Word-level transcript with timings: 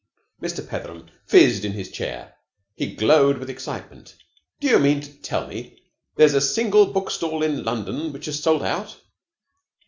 Mr. 0.41 0.67
Petheram 0.67 1.11
fizzed 1.27 1.63
in 1.63 1.73
his 1.73 1.91
chair. 1.91 2.33
He 2.73 2.95
glowed 2.95 3.37
with 3.37 3.51
excitement. 3.51 4.15
"Do 4.59 4.67
you 4.67 4.79
mean 4.79 4.99
to 5.01 5.13
tell 5.21 5.45
me 5.45 5.77
there's 6.15 6.33
a 6.33 6.41
single 6.41 6.87
book 6.87 7.11
stall 7.11 7.43
in 7.43 7.63
London 7.63 8.11
which 8.11 8.25
has 8.25 8.39
sold 8.41 8.63
out? 8.63 8.97